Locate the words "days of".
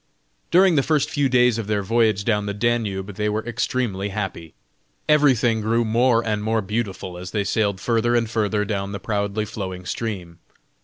1.29-1.67